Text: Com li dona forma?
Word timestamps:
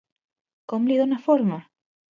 Com 0.73 0.89
li 0.89 0.99
dona 1.03 1.23
forma? 1.29 1.65